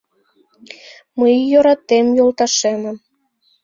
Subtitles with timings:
[1.19, 2.97] Мый йӧратем йолташемым